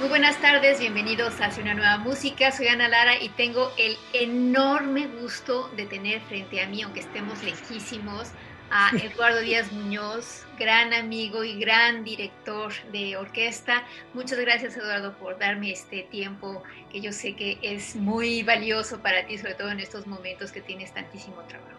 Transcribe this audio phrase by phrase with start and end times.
[0.00, 2.50] Muy buenas tardes, bienvenidos a Hacia una nueva música.
[2.52, 7.42] Soy Ana Lara y tengo el enorme gusto de tener frente a mí, aunque estemos
[7.42, 8.28] lejísimos,
[8.70, 13.84] a Eduardo Díaz Muñoz, gran amigo y gran director de orquesta.
[14.14, 19.26] Muchas gracias, Eduardo, por darme este tiempo que yo sé que es muy valioso para
[19.26, 21.78] ti, sobre todo en estos momentos que tienes tantísimo trabajo.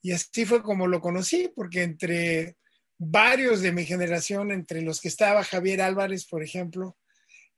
[0.00, 2.56] y así fue como lo conocí, porque entre
[2.98, 6.96] varios de mi generación, entre los que estaba Javier Álvarez, por ejemplo,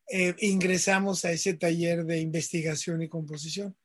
[0.09, 3.77] eh, ingresamos a ese taller de investigación y composición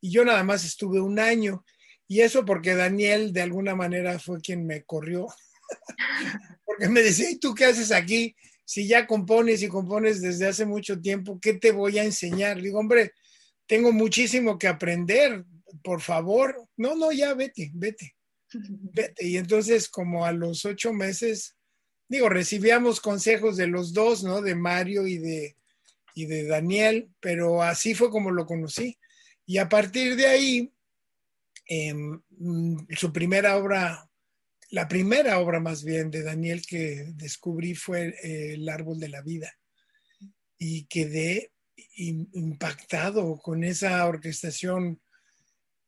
[0.00, 1.64] y yo nada más estuve un año.
[2.08, 5.26] Y eso porque Daniel de alguna manera fue quien me corrió.
[6.64, 8.36] porque me decía, ¿y tú qué haces aquí?
[8.64, 12.60] Si ya compones y compones desde hace mucho tiempo, ¿qué te voy a enseñar?
[12.60, 13.12] digo, hombre,
[13.66, 15.44] tengo muchísimo que aprender,
[15.82, 16.68] por favor.
[16.76, 18.14] No, no, ya vete, vete,
[18.52, 19.26] vete.
[19.26, 21.56] Y entonces como a los ocho meses,
[22.08, 24.42] digo, recibíamos consejos de los dos, ¿no?
[24.42, 25.56] De Mario y de,
[26.14, 28.96] y de Daniel, pero así fue como lo conocí.
[29.46, 30.72] Y a partir de ahí,
[31.66, 34.10] em, mm, su primera obra,
[34.70, 39.22] la primera obra más bien de Daniel que descubrí fue eh, El árbol de la
[39.22, 39.56] vida.
[40.58, 41.52] Y quedé
[41.96, 45.00] impactado con esa orquestación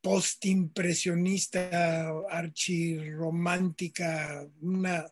[0.00, 5.06] postimpresionista, archirromántica, una,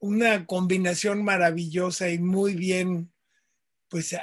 [0.00, 3.12] una combinación maravillosa y muy bien,
[3.88, 4.16] pues,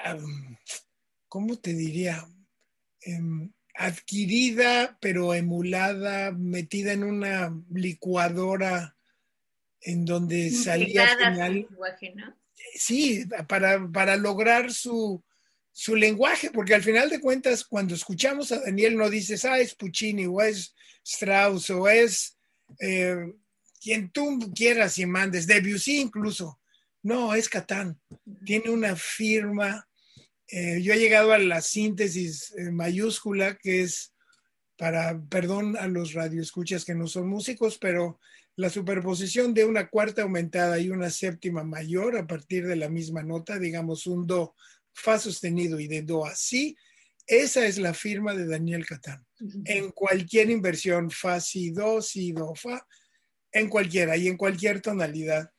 [1.27, 2.27] ¿cómo te diría?
[3.05, 8.95] Em, adquirida, pero emulada, metida en una licuadora
[9.81, 11.67] en donde salía final.
[12.73, 15.23] Sí, para, para lograr su,
[15.71, 19.75] su, lenguaje, porque al final de cuentas, cuando escuchamos a Daniel, no dices, ah, es
[19.75, 20.73] Puccini, o es
[21.03, 22.37] Strauss, o es
[22.79, 23.33] eh,
[23.81, 26.59] quien tú quieras y mandes, Debussy incluso.
[27.03, 27.99] No, es Catán.
[28.45, 29.87] Tiene una firma
[30.47, 34.13] eh, yo he llegado a la síntesis eh, mayúscula, que es
[34.77, 38.19] para, perdón a los radioescuchas que no son músicos, pero
[38.55, 43.23] la superposición de una cuarta aumentada y una séptima mayor a partir de la misma
[43.23, 44.55] nota, digamos un do,
[44.93, 46.77] fa sostenido y de do a si,
[47.27, 49.25] esa es la firma de Daniel Catán.
[49.65, 52.85] En cualquier inversión, fa, si, do, si, do, fa,
[53.51, 55.49] en cualquiera y en cualquier tonalidad.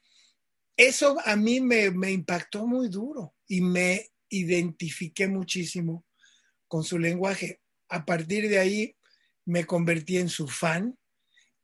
[0.77, 6.05] Eso a mí me, me impactó muy duro y me identifiqué muchísimo
[6.69, 7.61] con su lenguaje.
[7.89, 8.97] A partir de ahí
[9.45, 10.99] me convertí en su fan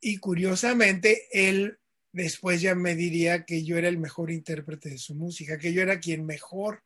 [0.00, 1.78] y curiosamente él
[2.12, 5.82] después ya me diría que yo era el mejor intérprete de su música, que yo
[5.82, 6.82] era quien mejor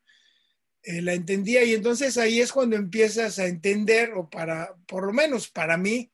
[0.83, 1.65] eh, la entendía.
[1.65, 6.11] Y entonces ahí es cuando empiezas a entender, o para, por lo menos para mí,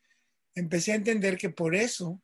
[0.54, 2.20] empecé a entender que por eso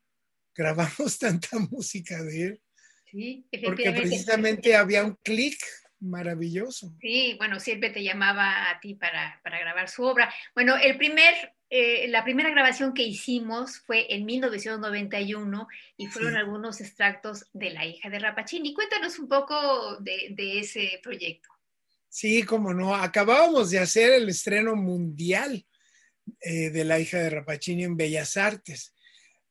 [0.54, 2.62] grabamos tanta música de él.
[3.10, 5.58] Sí, porque precisamente había un clic
[6.00, 6.92] maravilloso.
[7.00, 10.32] Sí, bueno, siempre te llamaba a ti para, para grabar su obra.
[10.54, 11.34] Bueno, el primer
[11.70, 15.68] eh, la primera grabación que hicimos fue en 1991
[15.98, 18.72] y fueron algunos extractos de La hija de Rapacini.
[18.72, 21.50] Cuéntanos un poco de, ese proyecto.
[22.08, 25.66] Sí, como no, acabábamos de hacer el estreno mundial
[26.40, 28.94] eh, de La hija de Rapacini en Bellas Artes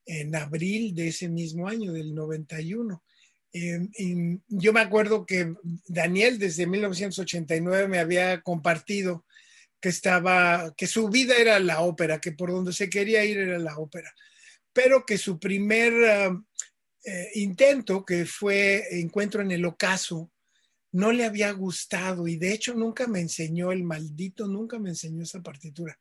[0.04, 3.04] en abril de ese mismo año, del 91.
[3.54, 5.54] Em, yo me acuerdo que
[5.88, 9.26] Daniel desde 1989 me había compartido
[9.80, 13.60] que estaba, que su vida era la ópera, que por donde se quería ir era
[13.60, 14.14] la ópera,
[14.74, 16.46] pero que su primer um,
[17.04, 20.32] eh, intento, que fue Encuentro en el Ocaso,
[20.92, 25.24] no le había gustado y de hecho nunca me enseñó, el maldito nunca me enseñó
[25.24, 26.00] esa partitura,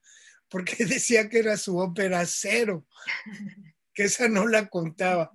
[0.48, 2.86] porque decía que era su ópera cero,
[3.92, 5.32] que esa no la contaba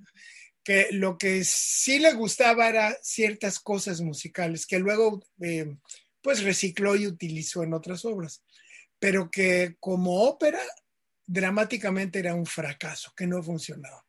[0.64, 5.76] que lo que sí le gustaba era ciertas cosas musicales que luego eh,
[6.22, 8.44] pues recicló y utilizó en otras obras,
[9.00, 10.62] pero que como ópera
[11.26, 14.06] dramáticamente era un fracaso, que no funcionaba.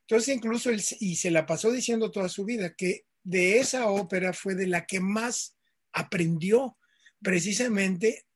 [0.00, 4.32] Entonces incluso él, y se la pasó diciendo toda su vida, que de esa ópera
[4.32, 5.56] fue de la que más
[5.92, 6.76] aprendió
[7.22, 8.26] precisamente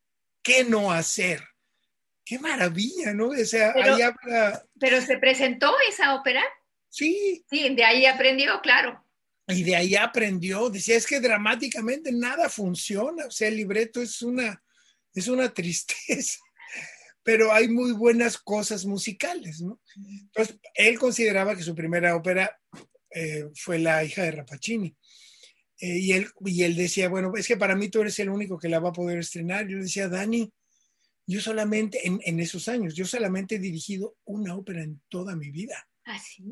[0.42, 1.42] qué no hacer.
[2.24, 3.28] Qué maravilla, ¿no?
[3.28, 4.02] O sea, pero, ahí
[4.78, 6.42] pero se presentó esa ópera.
[6.90, 7.44] Sí.
[7.48, 9.04] Sí, de ahí aprendió, claro.
[9.46, 14.22] Y de ahí aprendió, decía, es que dramáticamente nada funciona, o sea, el libreto es
[14.22, 14.62] una,
[15.14, 16.38] es una tristeza,
[17.22, 19.80] pero hay muy buenas cosas musicales, ¿no?
[19.96, 22.58] Entonces, él consideraba que su primera ópera
[23.10, 24.96] eh, fue La hija de Rapacini.
[25.80, 28.58] Eh, y, él, y él decía, bueno, es que para mí tú eres el único
[28.58, 29.66] que la va a poder estrenar.
[29.66, 30.52] Yo le decía, Dani,
[31.26, 35.50] yo solamente, en, en esos años, yo solamente he dirigido una ópera en toda mi
[35.50, 35.88] vida.
[36.04, 36.44] Ah, sí.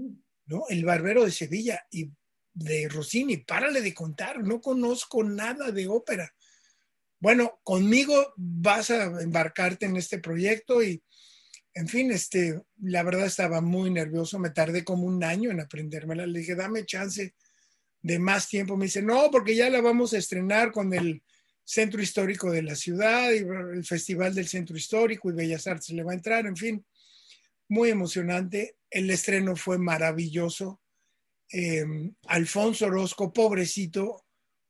[0.49, 0.65] ¿No?
[0.69, 1.81] El Barbero de Sevilla.
[1.91, 2.11] Y
[2.59, 6.35] de Rossini, párale de contar, no conozco nada de ópera.
[7.21, 11.03] Bueno, conmigo vas a embarcarte en este proyecto y,
[11.75, 16.27] en fin, este, la verdad estaba muy nervioso, me tardé como un año en aprendérmela,
[16.27, 17.35] le dije, dame chance
[18.03, 21.23] de más tiempo, me dice, no, porque ya la vamos a estrenar con el
[21.65, 26.03] Centro Histórico de la ciudad y el Festival del Centro Histórico y Bellas Artes le
[26.03, 26.85] va a entrar, en fin,
[27.69, 30.81] muy emocionante, el estreno fue maravilloso,
[31.51, 34.25] Em, Alfonso Orozco, pobrecito,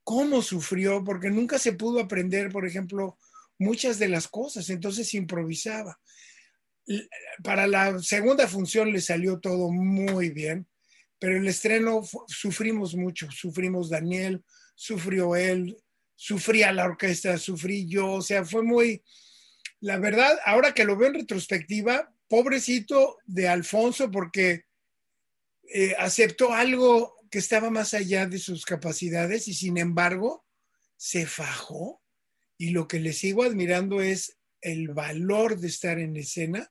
[0.04, 3.18] cómo sufrió, porque nunca se pudo aprender, por ejemplo,
[3.58, 5.98] muchas de las cosas, entonces improvisaba.
[7.42, 10.68] Para la segunda función le salió todo muy bien,
[11.18, 14.44] pero el estreno sufrimos mucho, sufrimos Daniel,
[14.76, 15.76] sufrió él,
[16.14, 19.02] sufría la orquesta, sufrí yo, o sea, fue muy,
[19.80, 24.64] la verdad, ahora que lo veo en retrospectiva, pobrecito de Alfonso, porque
[25.72, 30.44] eh, aceptó algo que estaba más allá de sus capacidades y sin embargo
[30.96, 32.02] se fajó.
[32.56, 36.70] Y lo que le sigo admirando es el valor de estar en escena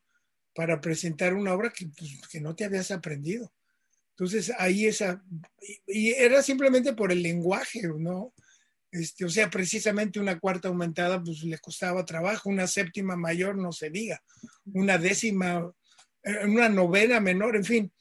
[0.54, 3.54] para presentar una obra que, pues, no te habías aprendido.
[4.12, 5.24] Entonces ahí esa,
[5.86, 8.33] y, era simplemente por el lenguaje, ¿no?
[8.99, 13.71] Este, o sea, precisamente una cuarta aumentada, pues le costaba trabajo, una séptima mayor, no
[13.71, 14.21] se diga,
[14.66, 15.71] una décima,
[16.23, 17.92] eh, una novena menor, en fin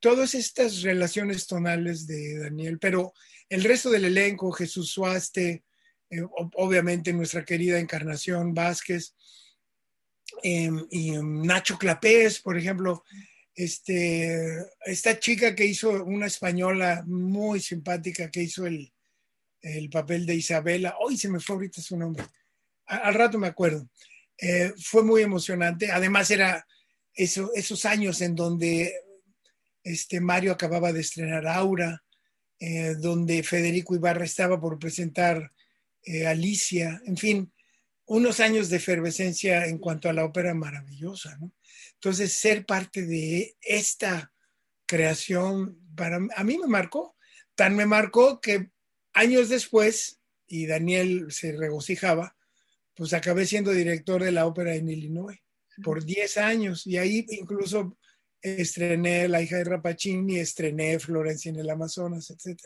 [0.00, 3.12] todas estas relaciones tonales de Daniel, pero
[3.48, 5.62] el resto del elenco, Jesús Suaste,
[6.10, 6.22] eh,
[6.56, 9.14] obviamente nuestra querida Encarnación Vázquez,
[10.42, 13.04] em, y em, Nacho Clapés, por ejemplo,
[13.54, 18.92] este, esta chica que hizo, una española muy simpática, que hizo el,
[19.90, 22.24] papel de Isabela, hoy se me fue ahorita su nombre,
[22.86, 23.88] al rato me acuerdo,
[24.38, 26.66] eh, fue muy emocionante, además era
[27.14, 28.94] esos años en donde
[29.82, 32.02] este, Mario acababa de estrenar Aura,
[32.58, 35.52] eh, donde Federico Ibarra estaba por presentar
[36.02, 37.52] eh, Alicia, en fin,
[38.06, 41.38] unos años de efervescencia en cuanto a la ópera maravillosa,
[41.94, 44.32] Entonces, ser parte de esta
[44.86, 47.16] creación, para, a mí me marcó,
[47.54, 48.70] tan me marcó que
[49.12, 52.36] años después, y Daniel se regocijaba,
[52.94, 55.38] pues acabé siendo director de la ópera en Illinois
[55.82, 57.96] por 10 años, y ahí incluso
[58.42, 62.58] estrené La hija de Rapachini, estrené Florencia en el Amazonas, etc.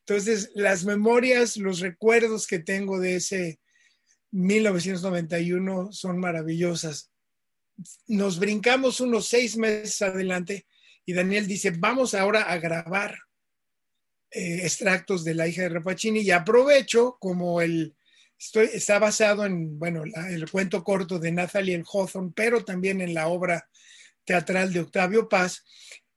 [0.00, 3.60] Entonces, las memorias, los recuerdos que tengo de ese
[4.32, 7.10] 1991 son maravillosas.
[8.06, 10.66] Nos brincamos unos seis meses adelante
[11.04, 13.16] Y Daniel dice, vamos ahora a grabar
[14.34, 17.94] eh, extractos de la hija de Rapacini y aprovecho como el,
[18.38, 23.28] estoy, está basado en, bueno, el cuento corto de Nathaniel Hawthorne, pero también en la
[23.28, 23.68] obra
[24.24, 25.64] teatral de Octavio Paz.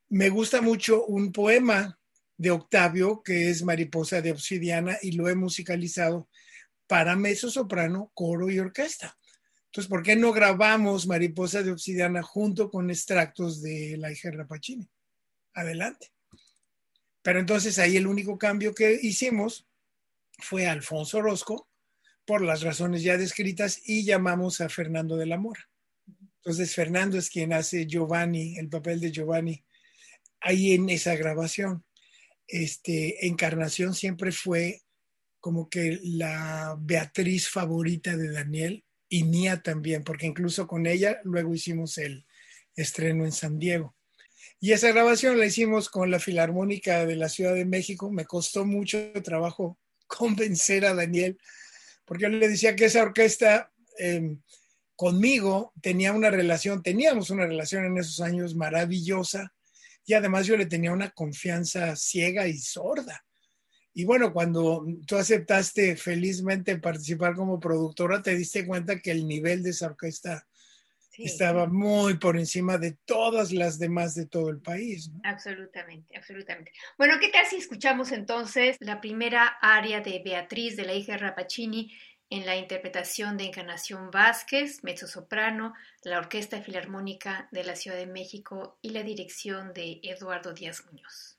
[0.09, 1.99] Me gusta mucho un poema
[2.37, 6.29] de Octavio que es Mariposa de Obsidiana y lo he musicalizado
[6.87, 9.17] para mezzo soprano, coro y orquesta.
[9.65, 14.37] Entonces, ¿por qué no grabamos Mariposa de Obsidiana junto con extractos de la hija de
[14.37, 14.89] Rapacini?
[15.53, 16.14] Adelante.
[17.25, 19.65] Pero entonces ahí el único cambio que hicimos
[20.37, 21.67] fue Alfonso Orozco,
[22.23, 25.67] por las razones ya descritas, y llamamos a Fernando de la Mora.
[26.37, 29.63] Entonces, Fernando es quien hace Giovanni, el papel de Giovanni,
[30.39, 31.83] ahí en esa grabación.
[32.47, 34.83] Este, Encarnación siempre fue
[35.39, 41.55] como que la Beatriz favorita de Daniel y Nia también, porque incluso con ella luego
[41.55, 42.27] hicimos el
[42.75, 43.94] estreno en San Diego.
[44.59, 48.11] Y esa grabación la hicimos con la Filarmónica de la Ciudad de México.
[48.11, 51.37] Me costó mucho trabajo convencer a Daniel,
[52.05, 54.41] porque yo le decía que esa orquesta em,
[54.95, 59.53] conmigo tenía una relación, teníamos una relación en esos años maravillosa,
[60.05, 63.25] y además yo le tenía una confianza ciega y sorda.
[63.93, 69.63] Y bueno, cuando tú aceptaste felizmente participar como productora, te diste cuenta que el nivel
[69.63, 70.45] de esa orquesta
[71.17, 75.11] estaba muy por encima de todas las demás de todo el país.
[75.23, 76.71] Absolutamente, absolutamente.
[76.97, 81.19] Bueno, ¿qué tal si escuchamos entonces la primera aria de Beatriz de la hija de
[81.19, 81.91] Rapacini
[82.29, 88.79] en la interpretación de Encarnación Vázquez, mezzosoprano, la Orquesta Filarmónica de la Ciudad de México
[88.81, 91.34] y la dirección de Eduardo Díaz Muñoz?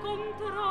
[0.00, 0.67] control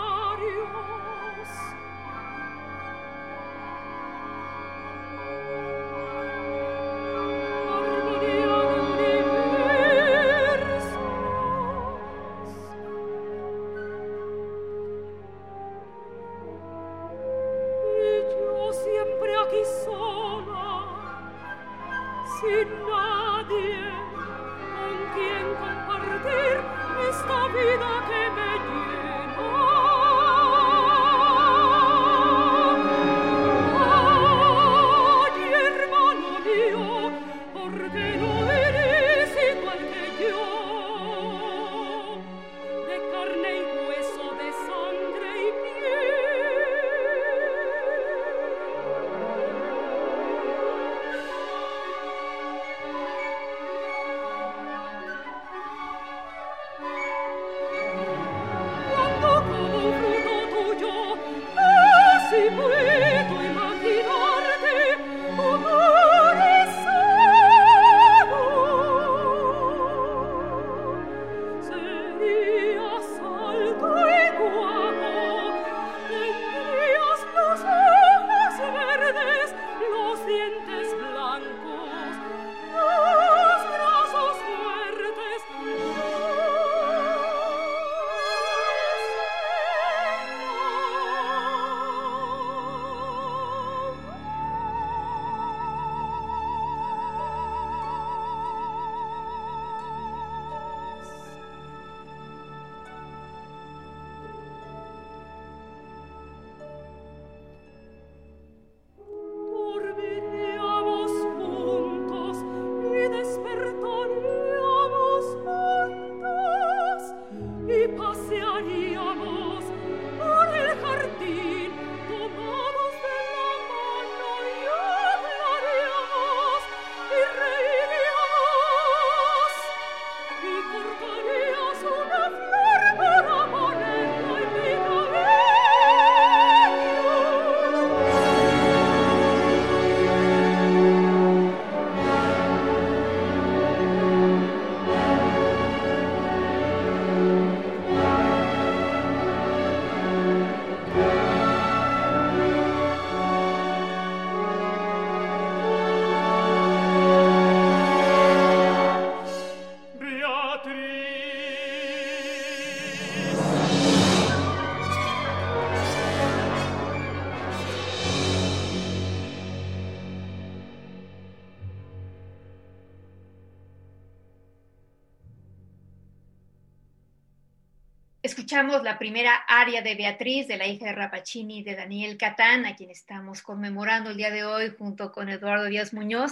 [178.88, 182.90] la primera aria de Beatriz, de la hija de Rapacini, de Daniel Catán, a quien
[182.90, 186.32] estamos conmemorando el día de hoy junto con Eduardo Díaz Muñoz,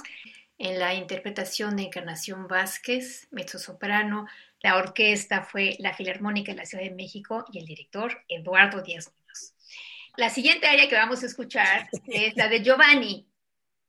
[0.58, 4.26] en la interpretación de Encarnación Vázquez, mezzosoprano.
[4.62, 9.12] La orquesta fue la Filarmónica de la Ciudad de México y el director Eduardo Díaz
[9.12, 9.54] Muñoz.
[10.16, 13.28] La siguiente aria que vamos a escuchar es la de Giovanni.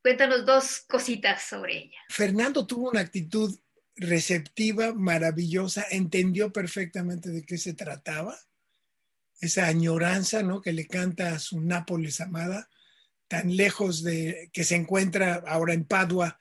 [0.01, 1.99] Cuéntanos dos cositas sobre ella.
[2.09, 3.57] Fernando tuvo una actitud
[3.95, 8.37] receptiva, maravillosa, entendió perfectamente de qué se trataba,
[9.39, 10.61] esa añoranza ¿no?
[10.61, 12.69] que le canta a su Nápoles amada,
[13.27, 16.39] tan lejos de que se encuentra ahora en Padua,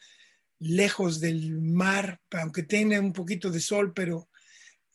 [0.59, 4.29] lejos del mar, aunque tiene un poquito de sol, pero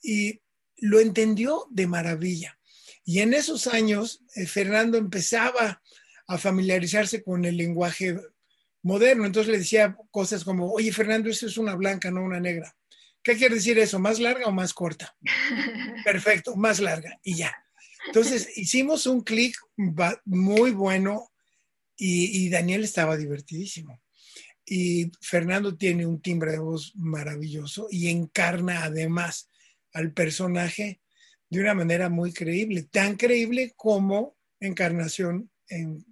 [0.01, 0.41] y
[0.77, 2.58] lo entendió de maravilla.
[3.05, 5.81] Y en esos años, eh, Fernando empezaba
[6.27, 8.17] a familiarizarse con el lenguaje
[8.84, 9.25] moderno.
[9.25, 12.75] Entonces le decía cosas como, oye Fernando, eso es una blanca, no una negra.
[13.24, 14.00] ¿Qué quiere decir eso?
[14.00, 15.15] ¿Más larga o más corta?
[16.05, 17.53] Perfecto, más larga y ya.
[18.07, 19.55] Entonces hicimos un clic
[20.25, 21.31] muy bueno
[21.96, 24.01] y, Daniel estaba divertidísimo.
[24.66, 29.50] Y Fernando tiene un timbre de voz maravilloso y encarna además
[29.94, 31.01] al personaje
[31.50, 36.05] de una manera muy creíble, tan creíble como encarnación en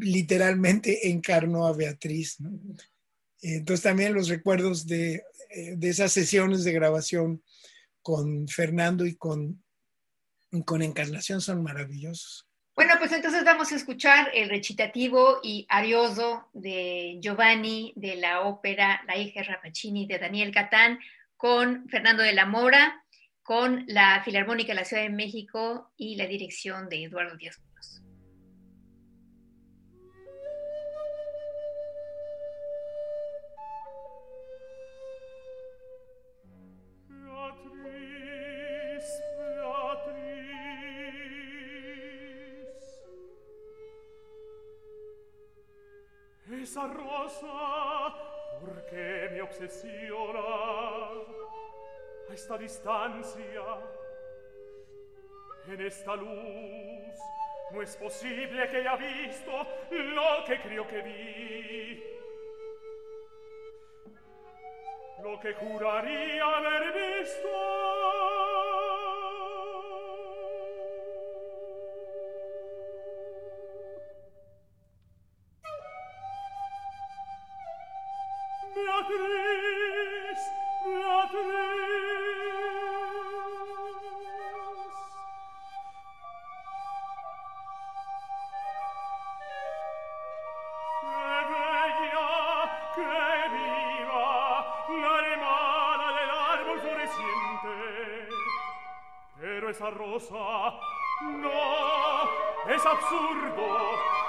[0.00, 2.38] literalmente encarnó a Beatriz.
[3.40, 5.22] Entonces también los recuerdos eh,
[5.76, 7.42] de, esas sesiones de grabación
[8.02, 9.63] con Fernando y con,
[10.62, 12.46] con Encarnación son maravillosos.
[12.76, 19.02] Bueno, pues entonces vamos a escuchar el recitativo y arioso de Giovanni de la ópera
[19.06, 20.98] La hija Rapacini de Daniel Catán
[21.36, 23.04] con Fernando de la Mora,
[23.44, 27.60] con la Filarmónica de la Ciudad de México y la dirección de Eduardo Díaz
[46.64, 48.14] esa rosa
[48.60, 50.40] porque mi obsesiona?
[52.28, 53.64] A esta distancia
[55.68, 57.16] en esta luz
[57.70, 59.52] no es posible que haya visto
[59.90, 62.02] lo que creo que vi.
[65.22, 67.83] Lo que juraría haber visto
[99.94, 100.74] rosa.
[101.22, 101.50] No,
[102.68, 103.66] es absurdo.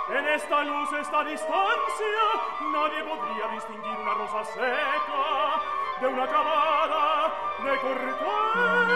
[0.10, 2.25] En esta luz, esta distancia,
[2.71, 5.62] nadie podría distinguir una rosa seca
[5.99, 8.95] de una acabada de cortar.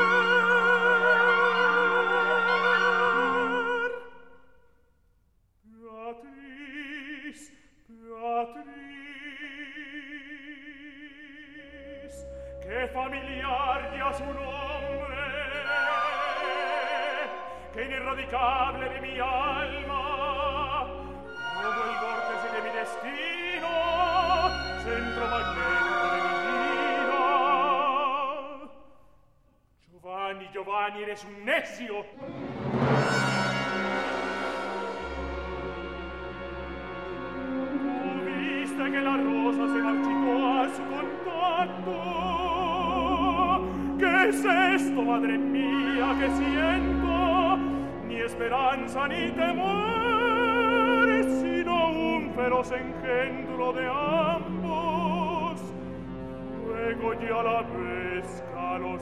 [38.99, 41.97] che la se marcitò a contatto
[43.97, 47.57] che sesto madre mia che siento.
[48.07, 55.61] Ni speranza ni temore sino un feroce engendro de ambos.
[56.63, 59.01] Fuego ya la pesca los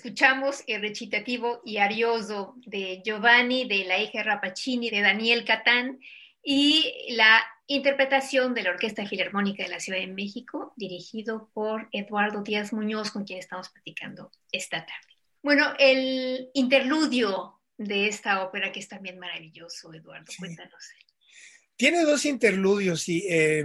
[0.00, 6.00] escuchamos el recitativo y arioso de Giovanni, de la hija Rapacini, de Daniel Catán,
[6.42, 12.42] y la interpretación de la Orquesta Filarmónica de la Ciudad de México, dirigido por Eduardo
[12.42, 15.14] Díaz Muñoz, con quien estamos platicando esta tarde.
[15.42, 20.82] Bueno, el interludio de esta ópera, que es también maravilloso, Eduardo, cuéntanos.
[21.76, 23.64] Tiene dos interludios, y, eh,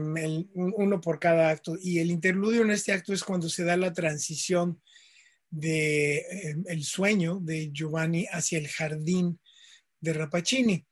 [0.54, 3.94] uno por cada acto, y el interludio en este acto es cuando se da la
[3.94, 4.82] transición
[5.50, 9.40] de eh, el sueño de Giovanni hacia el jardín
[10.00, 10.86] de Rapacini.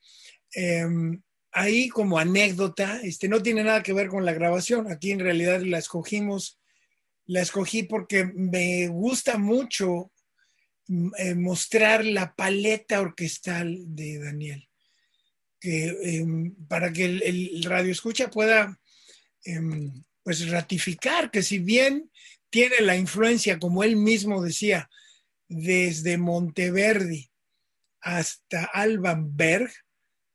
[0.53, 4.91] Em, ahí como anécdota, este, no tiene nada que ver con la grabación.
[4.91, 6.59] Aquí en realidad la escogimos,
[7.25, 10.11] la escogí porque me gusta mucho
[10.87, 14.67] mm, eh, mostrar la paleta orquestal de Daniel.
[15.59, 18.77] Que, em, para que el, radio escucha pueda
[19.45, 22.09] em, pues ratificar que si bien
[22.53, 24.87] tiene la influencia, como él mismo decía,
[25.47, 27.31] desde Monteverdi
[27.99, 29.71] hasta Alban Berg,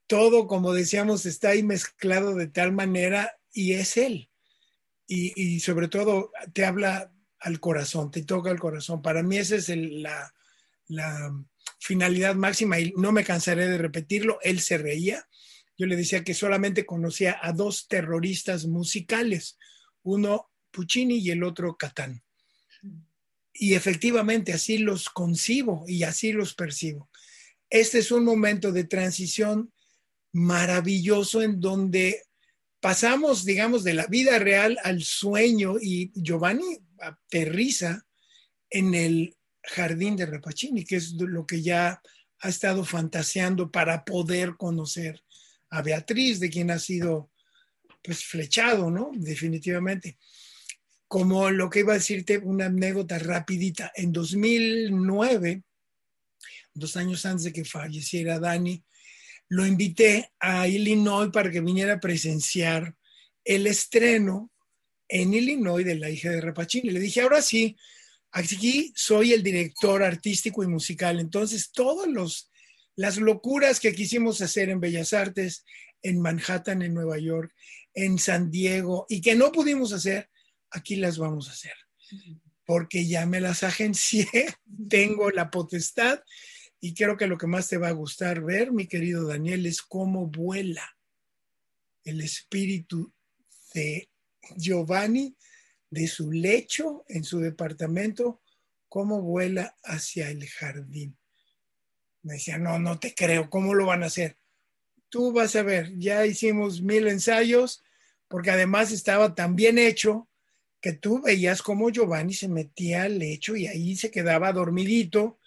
[0.09, 4.31] todo, como decíamos, está ahí mezclado de tal manera y es él.
[5.07, 9.01] Y, sobre todo te habla al corazón, te toca el corazón.
[9.01, 10.35] Para mí esa es la,
[10.89, 11.33] la
[11.79, 14.41] finalidad máxima y no me cansaré de repetirlo.
[14.43, 15.25] Él se reía.
[15.77, 19.57] Yo le decía que solamente conocía a dos terroristas musicales,
[20.03, 22.23] uno Puccini y el otro Catán.
[23.53, 27.11] Y efectivamente así los concibo y así los percibo.
[27.69, 29.73] Este es un momento de transición
[30.33, 32.23] maravilloso en donde
[32.79, 38.07] pasamos, digamos, de la vida real al sueño y Giovanni aterriza
[38.71, 42.01] en el jardín de Rapacini, que es lo que ya
[42.38, 45.25] ha estado fantaseando para poder conocer
[45.71, 47.33] a Beatriz, de quien ha sido
[48.01, 49.11] pues flechado, ¿no?
[49.17, 50.17] Definitivamente.
[51.09, 53.90] Como lo que iba a decirte, una anécdota rapidita.
[53.97, 55.62] En 2009,
[56.75, 58.85] dos años antes de que falleciera Dani,
[59.49, 62.94] lo invité a Illinois para que viniera a presenciar
[63.44, 64.53] el estreno
[65.09, 66.90] en Illinois de La hija de Rapacini.
[66.90, 67.77] Le dije, ahora sí,
[68.31, 72.09] aquí soy el director artístico y musical, entonces todas
[72.94, 75.64] las locuras que quisimos hacer en Bellas Artes,
[76.03, 77.55] en Manhattan, en Nueva York,
[77.94, 80.29] en San Diego, y que no pudimos hacer,
[80.71, 81.75] aquí las vamos a hacer.
[82.65, 84.27] Porque ya me las agencié,
[84.89, 86.21] tengo la potestad
[86.81, 89.83] y creo que lo que más te va a gustar ver, mi querido Daniel, es
[89.83, 90.97] cómo vuela
[92.05, 93.13] el espíritu
[93.75, 94.11] de
[94.57, 95.37] Giovanni
[95.91, 98.43] de su lecho en su departamento,
[98.89, 101.19] cómo vuela hacia el jardín.
[102.23, 104.39] Me decía, no, no te creo, ¿cómo lo van a hacer?
[105.09, 107.83] Tú vas a ver, ya hicimos mil ensayos,
[108.29, 110.29] porque además estaba tan bien hecho
[110.81, 115.38] que tú veías cómo Giovanni se metía al lecho y ahí se quedaba dormidito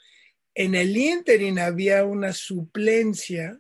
[0.54, 3.60] en el ínterin había una suplencia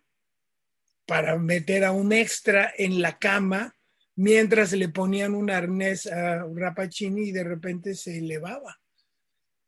[1.05, 3.75] para meter a un extra en la cama
[4.15, 8.79] mientras le ponían un arnés a Rapacini y de repente se elevaba.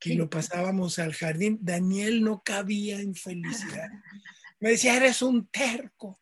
[0.02, 1.58] Y lo pasábamos al jardín.
[1.62, 3.88] Daniel no cabía en felicidad.
[4.60, 6.20] Me decía, eres un terco,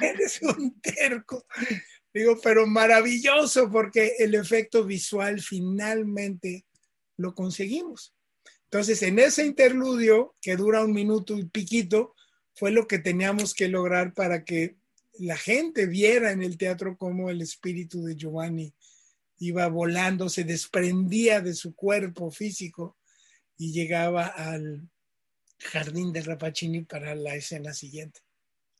[0.00, 1.46] eres un terco.
[2.12, 6.66] Digo, pero maravilloso porque el efecto visual finalmente
[7.16, 8.14] lo conseguimos.
[8.64, 12.14] Entonces, en ese interludio, que dura un minuto y piquito,
[12.54, 14.76] fue lo que teníamos que lograr para que
[15.18, 18.74] la gente viera en el teatro cómo el espíritu de Giovanni
[19.38, 22.96] iba volando, se desprendía de su cuerpo físico
[23.56, 24.88] y llegaba al
[25.58, 28.20] jardín de Rapacini para la escena siguiente.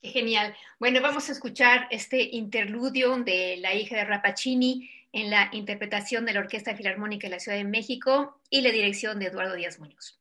[0.01, 0.55] Qué genial.
[0.79, 6.33] Bueno, vamos a escuchar este interludio de la hija de Rapacini en la interpretación de
[6.33, 10.20] la Orquesta Filarmónica de la Ciudad de México y la dirección de Eduardo Díaz Muñoz.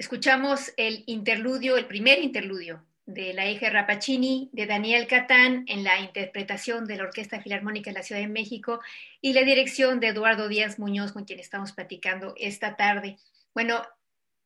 [0.00, 6.00] Escuchamos el interludio, el primer interludio de la hija Rapacini, de Daniel Catán, en la
[6.00, 8.80] interpretación de la Orquesta Filarmónica de la Ciudad de México
[9.20, 13.18] y la dirección de Eduardo Díaz Muñoz, con quien estamos platicando esta tarde.
[13.52, 13.82] Bueno,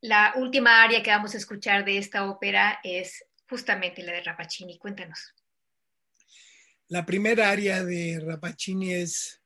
[0.00, 4.76] la última área que vamos a escuchar de esta ópera es justamente la de Rapacini.
[4.76, 5.36] Cuéntanos.
[6.88, 9.40] La primera área de Rapacini es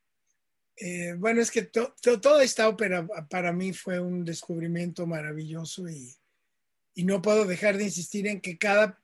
[0.80, 6.16] eh, bueno, es que toda esta ópera para mí fue un descubrimiento maravilloso y,
[7.04, 9.00] no puedo dejar de insistir en que cada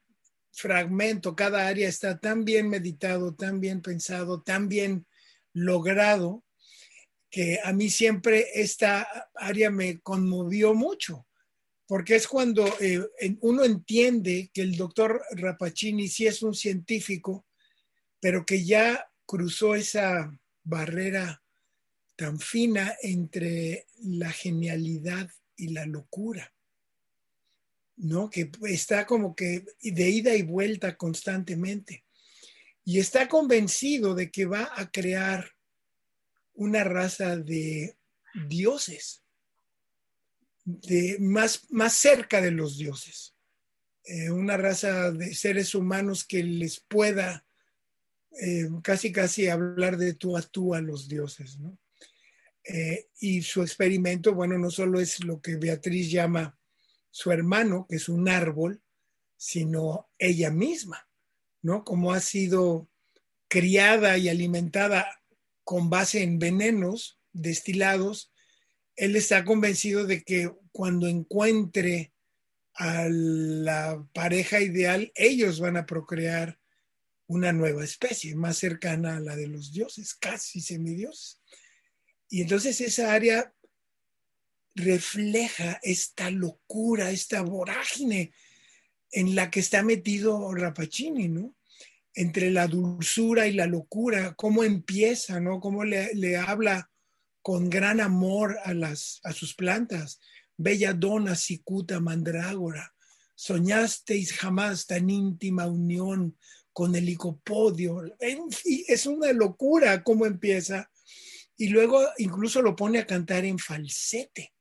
[0.51, 5.07] fragmento, cada área está tan bien meditado, tan bien pensado, tan bien
[5.53, 6.43] logrado,
[7.31, 11.29] que a mí siempre esta área me conmovió mucho,
[11.87, 13.01] porque es cuando eh,
[13.43, 17.47] uno entiende que el doctor Rapacini sí es un científico,
[18.19, 21.44] pero que ya cruzó esa barrera
[22.17, 26.53] tan fina entre la genialidad y la locura,
[27.97, 28.31] ¿no?
[28.31, 32.05] Que está como que de ida y vuelta constantemente.
[32.85, 35.53] Y está convencido de que va a crear
[36.55, 37.97] una raza de
[38.49, 39.23] dioses,
[40.65, 43.35] de más, más cerca de los dioses,
[44.05, 47.45] eh, una raza de seres humanos que les pueda
[48.41, 51.79] eh, casi casi hablar de tú a tú a los dioses, ¿no?
[52.65, 56.59] Eh, y su experimento, bueno, no solo es lo que Beatriz llama
[57.11, 58.83] su hermano, que es un árbol,
[59.37, 61.07] sino ella misma,
[61.63, 61.85] ¿no?
[61.85, 62.89] Como ha sido
[63.49, 65.21] criada y alimentada
[65.63, 68.33] con base en venenos destilados,
[68.97, 72.13] él está convencido de que cuando encuentre
[72.75, 76.59] a la pareja ideal, ellos van a procrear
[77.27, 81.41] una nueva especie más cercana a la de los dioses, casi semidioses.
[82.29, 83.55] Y entonces esa área
[84.75, 88.33] refleja esta locura, esta vorágine
[89.11, 91.55] en la que está metido Rapacini, ¿no?
[92.15, 95.61] Entre la dulzura y la locura, cómo empieza, ¿no?
[95.61, 96.91] Cómo le, habla
[97.43, 100.21] con gran amor a, las, a sus plantas.
[100.57, 102.95] Bella dona cicuta mandrágora,
[103.35, 106.37] soñasteis jamás tan íntima unión
[106.73, 108.03] con el licopodio.
[108.19, 110.91] En fin, es una locura cómo empieza
[111.57, 114.53] y luego incluso lo pone a cantar en falsete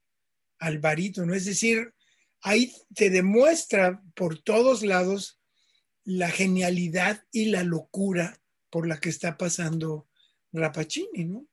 [0.59, 1.33] al barítono.
[1.33, 1.93] Es decir,
[2.41, 5.39] ahí te demuestra por todos lados
[6.03, 10.07] la genialidad y la locura por la que está pasando
[10.51, 11.47] Rapacini, ¿no?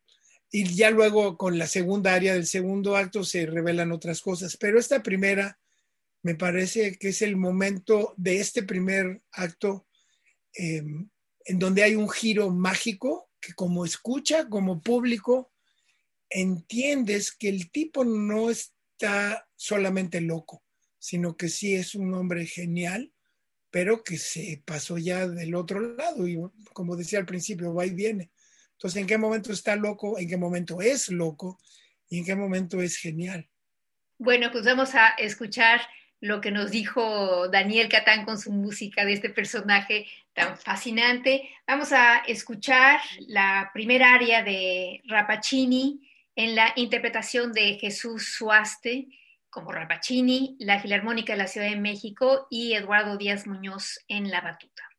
[0.52, 4.80] Y ya luego con la segunda área del segundo acto se revelan otras cosas, pero
[4.80, 5.58] esta primera
[6.22, 9.86] me parece que es el momento de este primer acto
[10.54, 10.82] eh,
[11.44, 15.52] en donde hay un giro mágico que como escucha, como público,
[16.28, 20.62] entiendes que el tipo no está solamente loco,
[20.98, 23.12] sino que sí es un hombre genial,
[23.70, 26.38] pero que se pasó ya del otro lado y
[26.72, 28.30] como decía al principio, va y viene.
[28.72, 30.18] Entonces, ¿en qué momento está loco?
[30.18, 31.58] ¿En qué momento es loco?
[32.08, 33.48] ¿Y en qué momento es genial?
[34.18, 35.80] Bueno, pues vamos a escuchar
[36.20, 41.50] lo que nos dijo Daniel Catán con su música de este personaje tan fascinante.
[41.66, 46.06] Vamos a escuchar la primera área de Rapacini
[46.36, 49.08] en la interpretación de Jesús Suaste
[49.50, 54.40] como Rapacini, la Filarmónica de la Ciudad de México y Eduardo Díaz Muñoz en la
[54.40, 54.89] batuta.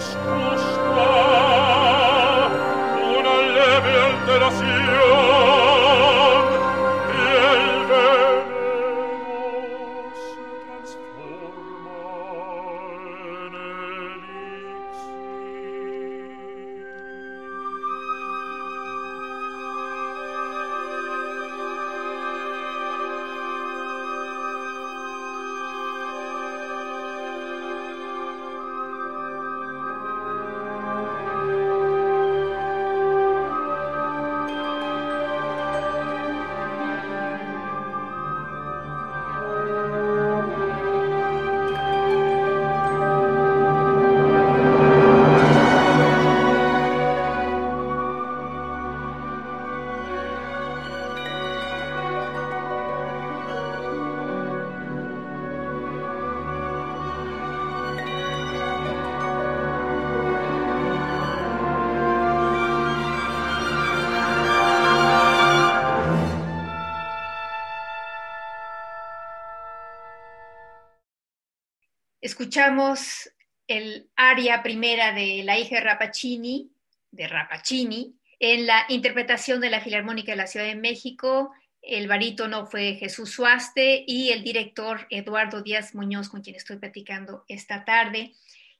[0.00, 0.51] sich
[74.32, 76.70] aria primera de La hija de Rapacini,
[77.10, 81.52] de Rapacini, en la interpretación de la Filarmónica de la Ciudad de México.
[81.82, 87.44] El barítono fue Jesús Suaste y el director Eduardo Díaz Muñoz, con quien estoy platicando
[87.46, 88.32] esta tarde.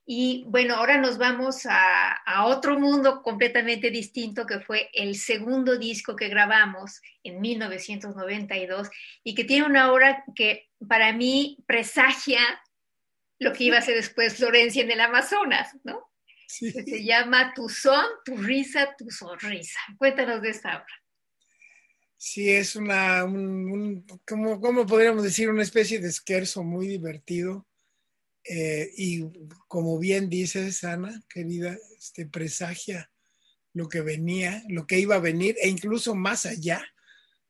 [0.07, 6.15] Y bueno, ahora nos vamos a, otro mundo completamente distinto, que fue el segundo disco
[6.15, 8.89] que grabamos en 1992
[9.23, 12.39] y que tiene una obra que para mí presagia
[13.39, 16.11] lo que iba a ser después Florencia en el Amazonas, ¿no?
[16.47, 16.71] Sí.
[16.71, 19.79] Que se llama Tu son, tu risa, tu sonrisa.
[19.97, 21.03] Cuéntanos de esta obra.
[22.15, 25.49] Sí, es una, un, un ¿cómo, ¿cómo, podríamos decir?
[25.49, 27.67] Una especie de esquerzo muy divertido.
[28.45, 29.23] Eh, y
[29.67, 33.09] como bien dices, Ana, querida, este, presagia
[33.73, 36.85] lo que venía, lo que iba a venir, e incluso más allá,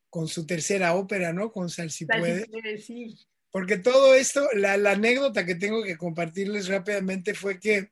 [0.09, 1.51] con su tercera ópera, ¿no?
[1.51, 2.47] Con Sal si puede.
[2.79, 3.17] Sí.
[3.53, 7.91] Porque todo esto, la, anécdota que tengo que compartirles rápidamente fue que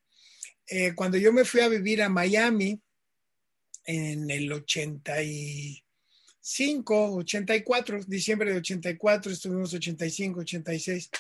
[0.66, 2.82] eh, cuando yo me fui a vivir a Miami
[3.86, 11.12] en el 85, 84, diciembre de 84, estuvimos 85, 86,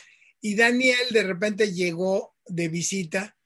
[0.42, 3.38] y Daniel de repente llegó de visita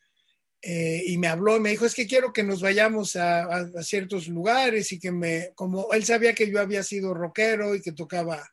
[0.62, 4.30] eh, y me habló, me dijo, es que quiero que nos vayamos a, a, ciertos
[4.30, 8.50] lugares y que me, como él sabía que yo había sido rockero y que tocaba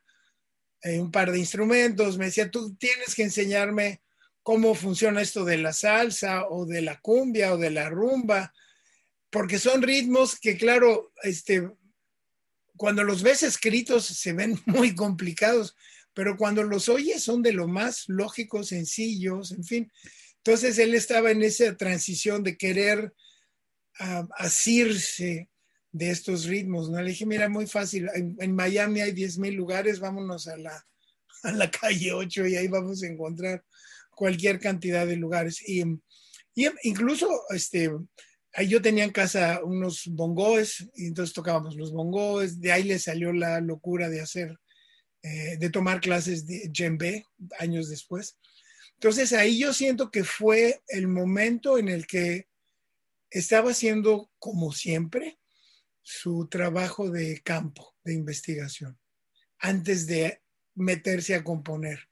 [0.82, 4.02] eh, un par de instrumentos, me decía, tú tienes que enseñarme
[4.42, 8.52] cómo funciona esto de la salsa o de la cumbia o de la rumba,
[9.30, 11.70] porque son ritmos que, claro, este,
[12.76, 15.76] cuando los ves escritos se ven muy complicados,
[16.14, 19.92] pero cuando los oyes son de lo más lógicos, sencillos, en fin.
[20.38, 23.14] Entonces él estaba en esa transición de querer
[24.00, 25.48] uh, asirse
[25.92, 27.00] de estos ritmos, ¿no?
[27.00, 30.86] Le dije, mira, muy fácil, en, Miami hay 10 mil lugares, vámonos a la,
[31.42, 33.62] a la calle 8 y ahí vamos a encontrar
[34.10, 35.62] cualquier cantidad de lugares.
[35.68, 35.82] Y,
[36.54, 37.90] y incluso, este,
[38.54, 42.98] ahí yo tenía en casa unos bongoes, y entonces tocábamos los bongoes, de ahí le
[42.98, 44.58] salió la locura de hacer,
[45.22, 47.26] eh, de tomar clases de djembe
[47.58, 48.38] años después.
[48.94, 52.46] Entonces ahí yo siento que fue el momento en el que
[53.30, 55.38] estaba haciendo como siempre
[56.02, 58.98] su trabajo de campo, de investigación,
[59.58, 60.42] antes de
[60.74, 62.08] meterse a componer.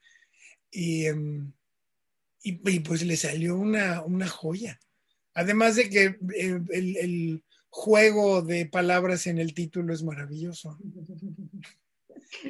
[0.70, 1.52] Y, um,
[2.42, 4.78] y, y pues le salió una, una, joya.
[5.34, 10.76] Además de que el, el, el, juego de palabras en el título es maravilloso.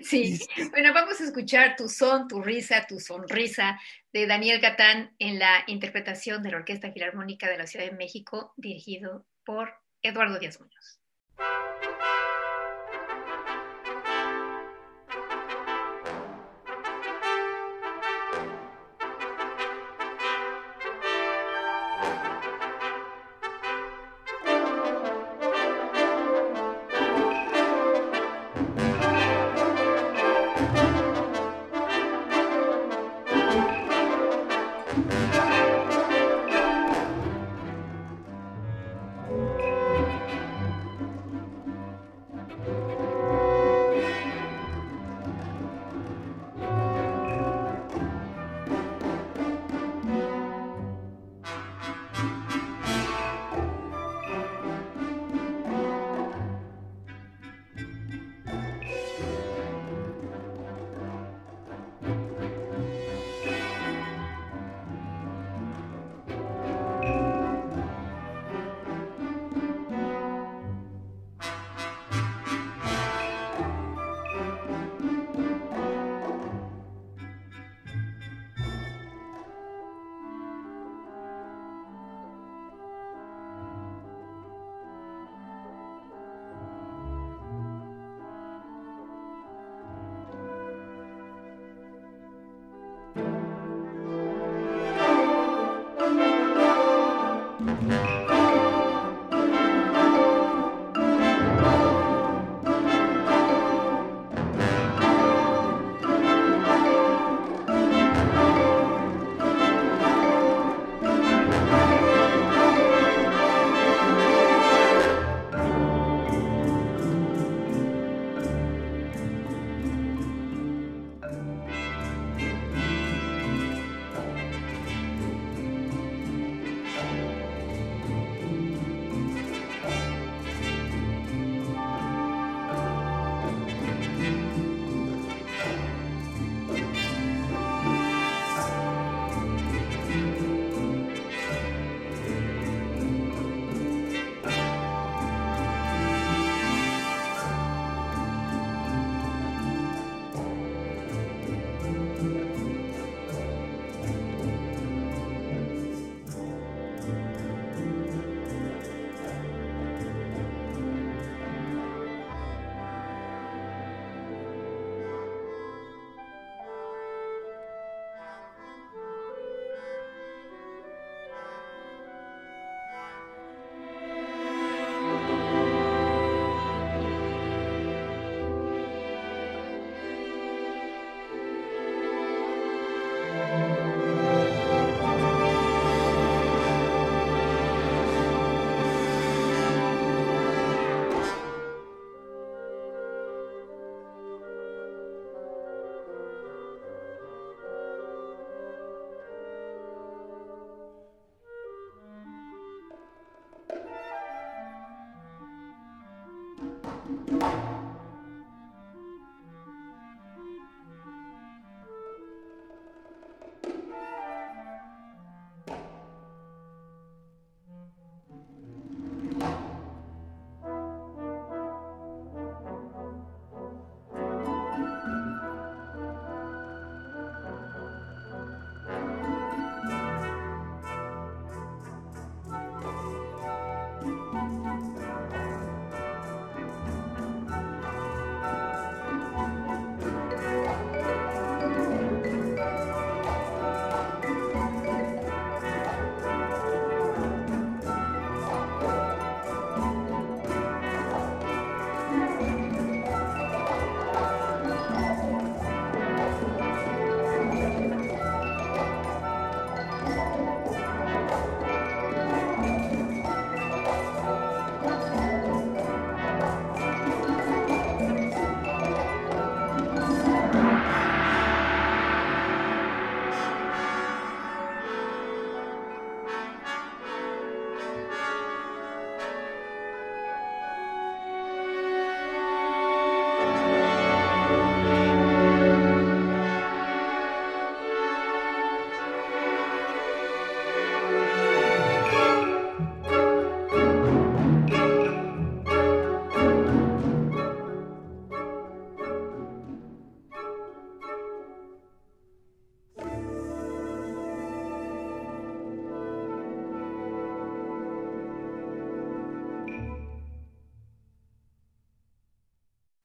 [0.02, 0.38] Sí,
[0.70, 3.78] bueno, vamos a escuchar Tu son, tu risa, tu sonrisa
[4.12, 8.52] de Daniel Catán en la interpretación de la Orquesta Filarmónica de la Ciudad de México,
[8.56, 9.72] dirigido por
[10.02, 10.99] Eduardo Díaz Muñoz.
[11.40, 12.19] Thank you.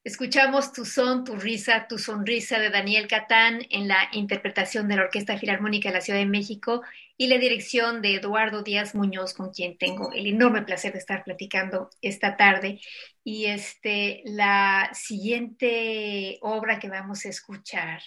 [0.06, 5.02] Escuchamos Tu son, tu risa, tu sonrisa de Daniel Catán en la interpretación de la
[5.02, 6.84] Orquesta Filarmónica de la Ciudad de México
[7.18, 11.24] y la dirección de Eduardo Díaz Muñoz, con quien tengo el enorme placer de estar
[11.24, 12.80] platicando esta tarde.
[13.24, 18.00] Y este, la siguiente obra que vamos a escuchar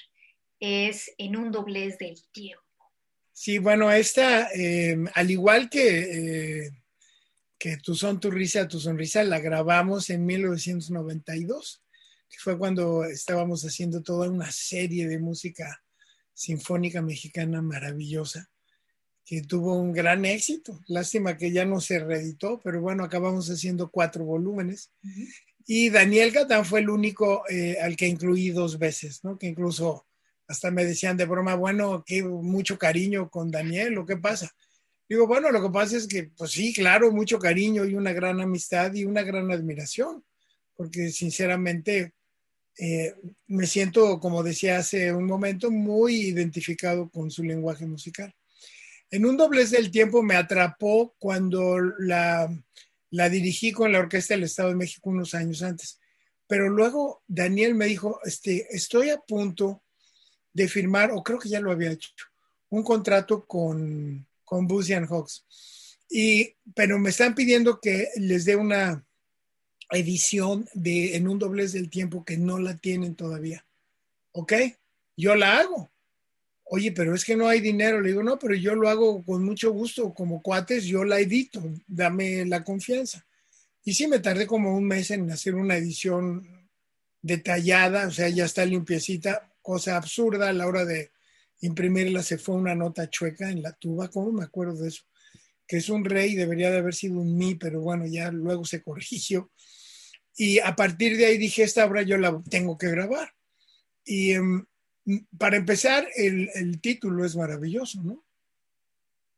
[0.60, 2.62] es En un doblez del tiempo.
[3.32, 6.70] Sí, bueno, esta, eh, al igual que, eh,
[7.58, 11.82] que Tu son, tu risa, tu sonrisa, la grabamos en 1992
[12.28, 15.82] que fue cuando estábamos haciendo toda una serie de música
[16.34, 18.48] sinfónica mexicana maravillosa,
[19.24, 20.80] que tuvo un gran éxito.
[20.86, 24.92] Lástima que ya no se reeditó, pero bueno, acabamos haciendo cuatro volúmenes.
[25.66, 29.36] Y Daniel Catán fue el único eh, al que incluí dos veces, ¿no?
[29.38, 30.06] Que incluso
[30.46, 34.50] hasta me decían de broma, bueno, que mucho cariño con Daniel, ¿o qué pasa?
[35.08, 38.40] Digo, bueno, lo que pasa es que, pues sí, claro, mucho cariño y una gran
[38.40, 40.24] amistad y una gran admiración,
[40.74, 42.14] porque sinceramente
[42.78, 43.16] eh,
[43.48, 48.32] me siento, como decía hace un momento, muy identificado con su lenguaje musical.
[49.10, 52.48] En un doblez del tiempo me atrapó cuando la,
[53.10, 55.98] dirigí con la Orquesta del Estado de México unos años antes.
[56.46, 59.82] Pero luego Daniel me dijo, este, estoy a punto
[60.52, 62.10] de firmar, o creo que ya lo había hecho,
[62.70, 65.44] un contrato con, con Hawks.
[66.08, 69.04] Y, pero me están pidiendo que les dé una,
[69.90, 73.64] edición de En un doblez del tiempo que no la tienen todavía.
[74.32, 74.52] ¿Ok?
[75.16, 75.90] Yo la hago.
[76.64, 78.00] Oye, pero es que no hay dinero.
[78.00, 80.12] Le digo, no, pero yo lo hago con mucho gusto.
[80.12, 81.62] Como cuates, yo la edito.
[81.86, 83.26] Dame la confianza.
[83.84, 86.46] Y sí, me tardé como un mes en hacer una edición
[87.22, 91.10] detallada, o sea, ya está limpiecita, cosa absurda a la hora de
[91.60, 95.02] imprimirla se fue una nota chueca en la tuba, ¿cómo me acuerdo de eso?
[95.66, 98.82] Que es un rey, debería de haber sido un mi, pero bueno, ya luego se
[98.84, 99.50] corrigió.
[100.40, 103.34] Y a partir de ahí dije, esta obra yo la tengo que grabar.
[104.04, 104.64] Y em,
[105.36, 108.24] para empezar, el, título es maravilloso, ¿no?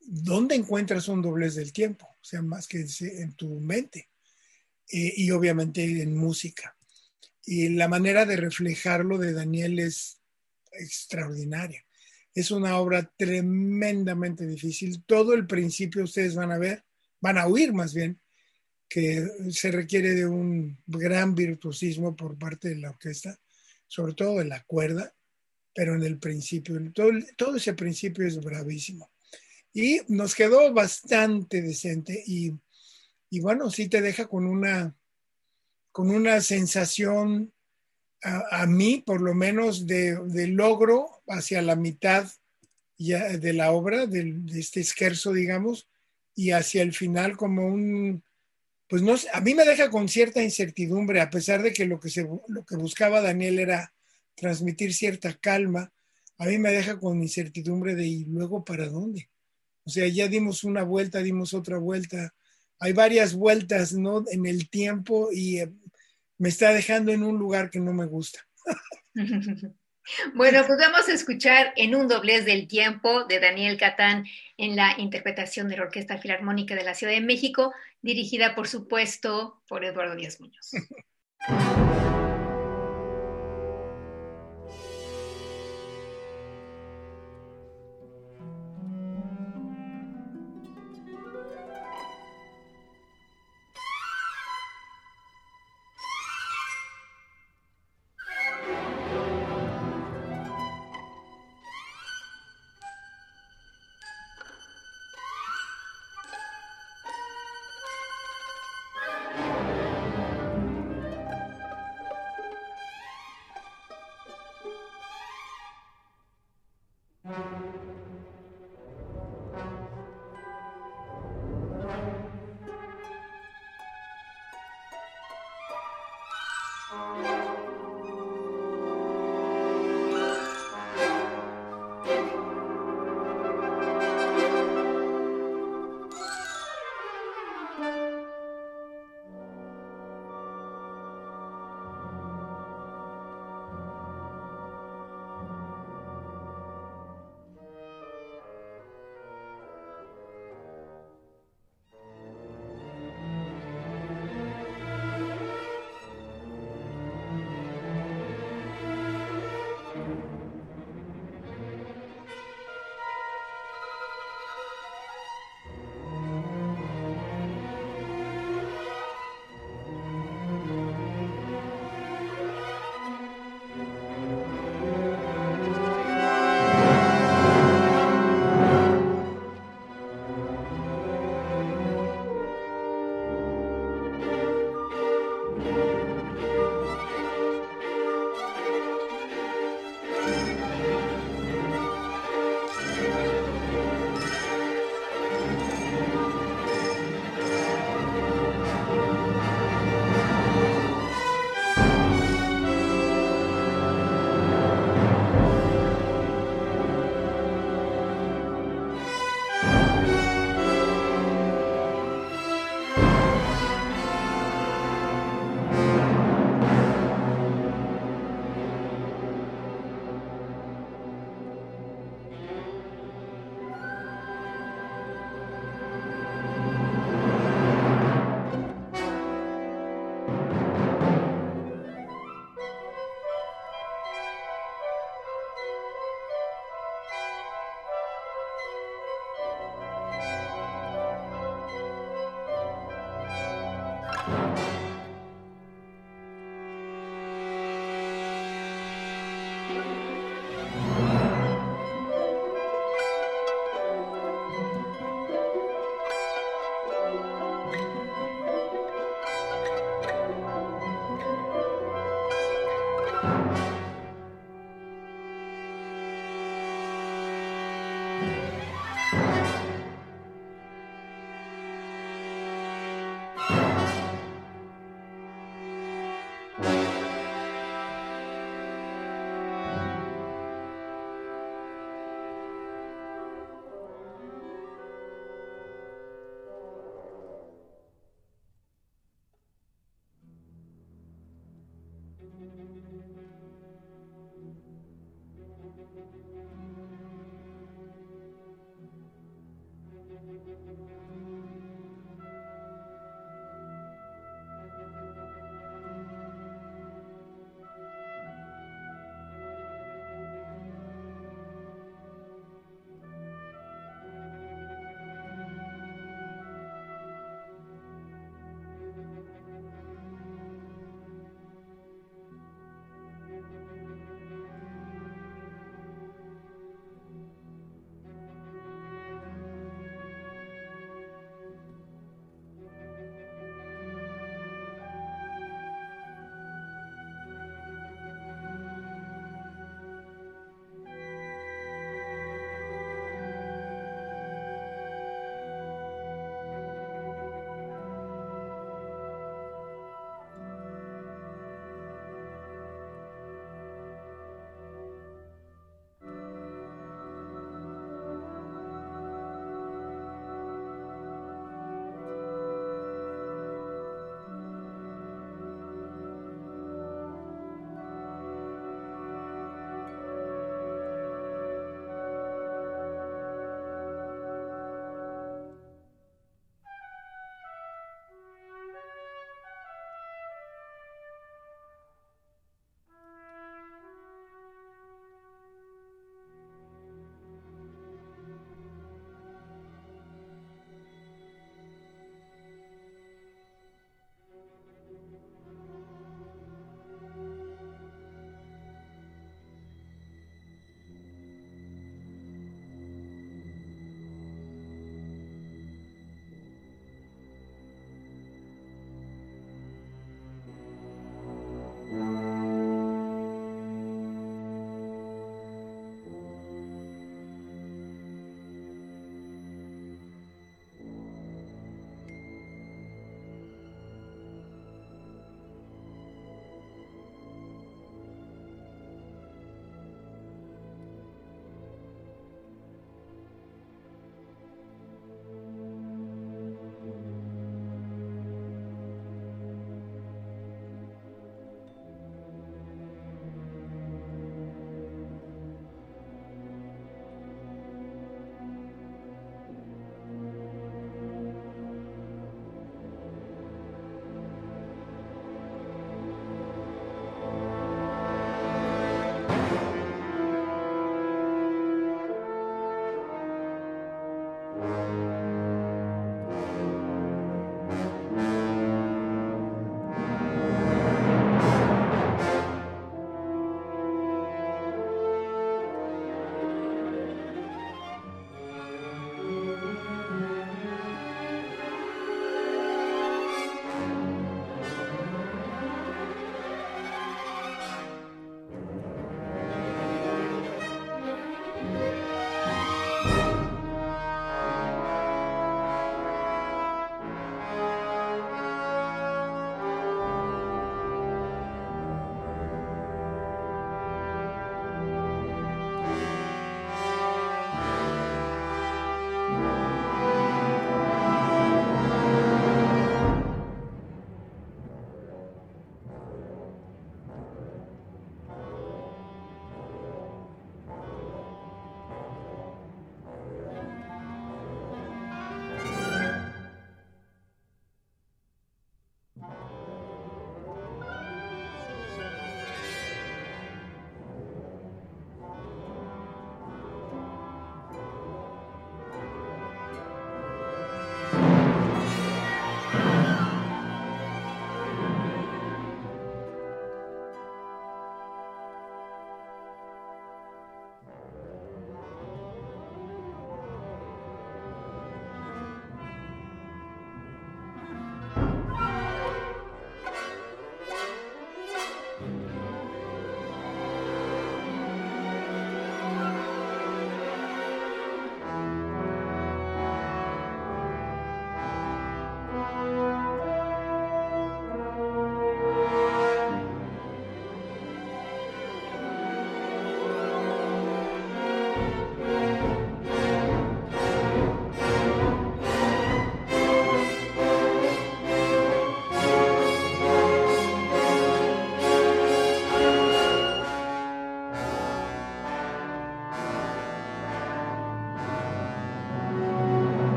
[0.00, 2.06] ¿Dónde encuentras un doblez del tiempo?
[2.06, 4.10] O sea, más que en tu mente.
[4.86, 6.76] Eh, y obviamente en música.
[7.46, 10.20] Y la manera de reflejarlo de Daniel es
[10.72, 11.86] extraordinaria.
[12.34, 15.02] Es una obra tremendamente difícil.
[15.04, 16.84] Todo el principio ustedes van a ver,
[17.18, 18.20] van a oír más bien,
[18.92, 23.40] que se requiere de un gran virtuosismo por parte de la orquesta,
[23.88, 25.14] sobre todo de la cuerda,
[25.74, 29.10] pero en el principio, todo, todo ese principio es bravísimo.
[29.72, 32.52] Y nos quedó bastante decente y,
[33.30, 34.94] y bueno, sí te deja con una,
[35.90, 37.50] con una sensación,
[38.22, 42.30] a, mí por lo menos, de, de, logro hacia la mitad
[42.98, 45.88] ya de la obra, de, este esquerzo, digamos,
[46.34, 48.22] y hacia el final como un
[48.92, 52.10] pues no, a mí me deja con cierta incertidumbre, a pesar de que lo que,
[52.10, 53.94] se, lo que buscaba Daniel era
[54.34, 55.90] transmitir cierta calma,
[56.36, 59.30] a mí me deja con incertidumbre de ¿y luego para dónde?
[59.84, 62.34] O sea, ya dimos una vuelta, dimos otra vuelta,
[62.80, 64.24] hay varias vueltas, ¿no?
[64.30, 65.72] En el tiempo y eh,
[66.36, 68.46] me está dejando en un lugar que no me gusta.
[70.34, 74.24] Bueno, pues vamos a escuchar en un doblez del tiempo de Daniel Catán
[74.56, 79.62] en la interpretación de la Orquesta Filarmónica de la Ciudad de México, dirigida por supuesto
[79.68, 80.72] por Eduardo Díaz Muñoz.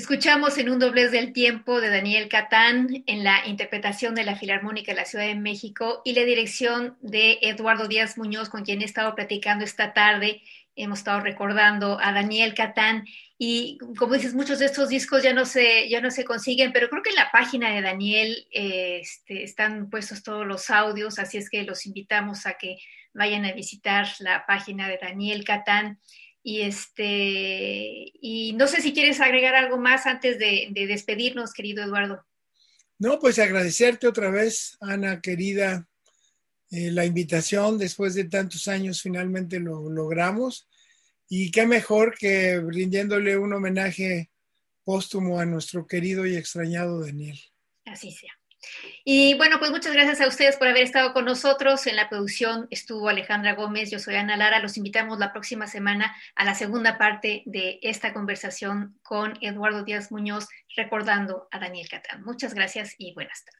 [0.00, 4.92] Escuchamos en un doblez del tiempo de Daniel Catán en la interpretación de la Filarmónica
[4.92, 8.86] de la Ciudad de México y la dirección de Eduardo Díaz Muñoz, con quien he
[8.86, 10.40] estado platicando esta tarde.
[10.74, 13.04] Hemos estado recordando a Daniel Catán
[13.36, 16.88] y como dices, muchos de estos discos ya no se, ya no se consiguen, pero
[16.88, 21.50] creo que en la página de Daniel este, están puestos todos los audios, así es
[21.50, 22.78] que los invitamos a que
[23.12, 26.00] vayan a visitar la página de Daniel Catán.
[26.42, 32.24] Y este, y no sé si quieres agregar algo más antes de, despedirnos, querido Eduardo.
[32.98, 35.86] No, pues agradecerte otra vez, Ana, querida,
[36.70, 37.78] eh, la invitación.
[37.78, 40.68] Después de tantos años finalmente lo logramos.
[41.28, 44.30] Y qué mejor que rindiéndole un homenaje
[44.84, 47.38] póstumo a nuestro querido y extrañado Daniel.
[47.84, 48.39] Así sea.
[49.04, 51.86] Y bueno, pues muchas gracias a ustedes por haber estado con nosotros.
[51.86, 54.60] En la producción estuvo Alejandra Gómez, yo soy Ana Lara.
[54.60, 60.12] Los invitamos la próxima semana a la segunda parte de esta conversación con Eduardo Díaz
[60.12, 62.22] Muñoz, recordando a Daniel Catán.
[62.22, 63.59] Muchas gracias y buenas tardes.